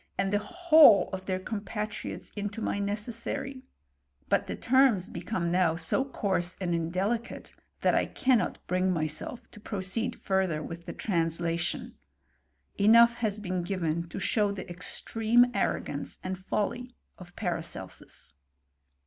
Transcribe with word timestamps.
and 0.17 0.33
the 0.33 0.39
whole 0.39 1.11
of 1.13 1.25
their 1.25 1.37
com 1.37 1.61
* 1.61 1.61
patriots 1.73 2.31
into 2.35 2.59
my 2.59 2.79
necessary 2.79 3.53
.^^ 2.79 3.53
But 4.29 4.47
the 4.47 4.55
terms 4.55 5.09
become 5.09 5.49
^ 5.49 5.49
now 5.51 5.75
so 5.75 6.03
coarse 6.03 6.57
and 6.59 6.73
indelicate, 6.73 7.53
that 7.81 7.93
I 7.93 8.07
cannot 8.07 8.57
bring 8.65 8.85
"y 8.85 8.91
myself 9.01 9.51
to 9.51 9.59
proceed 9.59 10.15
further 10.15 10.63
with 10.63 10.85
the 10.85 10.93
translation. 10.93 11.93
Enough 12.79 13.13
has 13.17 13.39
been 13.39 13.61
given 13.61 14.09
to 14.09 14.17
show 14.17 14.51
the 14.51 14.67
extreme 14.67 15.51
arrogance 15.53 16.17
and 16.23 16.35
folly 16.35 16.95
of 17.19 17.35
Paracelsus. 17.35 18.33